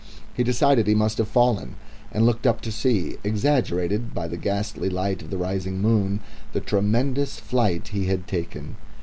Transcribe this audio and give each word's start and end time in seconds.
He 0.33 0.43
decided 0.43 0.87
he 0.87 0.95
must 0.95 1.19
have 1.19 1.27
fallen, 1.27 1.75
and 2.11 2.25
looked 2.25 2.47
up 2.47 2.59
to 2.61 2.71
see, 2.71 3.17
exaggerated 3.23 4.15
by 4.15 4.27
the 4.27 4.35
ghastly 4.35 4.89
light 4.89 5.21
of 5.21 5.29
the 5.29 5.37
rising 5.37 5.79
moon, 5.79 6.21
the 6.53 6.59
tremendous 6.59 7.39
flight 7.39 7.89
he 7.89 8.07
had 8.07 8.25
taken. 8.27 8.77